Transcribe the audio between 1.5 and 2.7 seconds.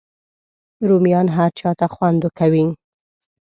چاته خوند کوي